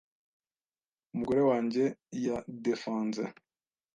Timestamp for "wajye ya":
1.49-2.37